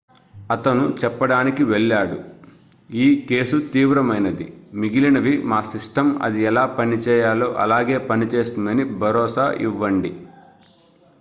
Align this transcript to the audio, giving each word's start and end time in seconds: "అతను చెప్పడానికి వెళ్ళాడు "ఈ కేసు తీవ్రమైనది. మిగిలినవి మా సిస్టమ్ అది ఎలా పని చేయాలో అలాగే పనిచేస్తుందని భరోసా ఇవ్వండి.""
"అతను 0.51 0.83
చెప్పడానికి 1.01 1.63
వెళ్ళాడు 1.63 2.15
"ఈ 2.89 3.25
కేసు 3.25 3.57
తీవ్రమైనది. 3.73 4.47
మిగిలినవి 4.75 5.33
మా 5.43 5.61
సిస్టమ్ 5.69 6.11
అది 6.21 6.41
ఎలా 6.43 6.65
పని 6.77 6.97
చేయాలో 7.05 7.49
అలాగే 7.57 7.99
పనిచేస్తుందని 8.09 8.85
భరోసా 9.03 9.45
ఇవ్వండి."" 9.67 10.13